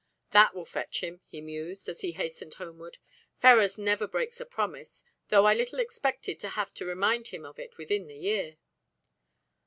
"That 0.31 0.55
will 0.55 0.65
fetch 0.65 1.03
him," 1.03 1.21
he 1.27 1.41
mused, 1.41 1.87
as 1.87 2.01
he 2.01 2.13
hastened 2.13 2.55
homeward. 2.55 2.97
"Ferrars 3.37 3.77
never 3.77 4.07
breaks 4.07 4.41
a 4.41 4.47
promise, 4.47 5.03
though 5.27 5.45
I 5.45 5.53
little 5.53 5.77
expected 5.79 6.39
to 6.39 6.49
have 6.49 6.73
to 6.73 6.85
remind 6.87 7.27
him 7.27 7.45
of 7.45 7.59
it 7.59 7.77
within 7.77 8.07
the 8.07 8.17
year." 8.17 8.57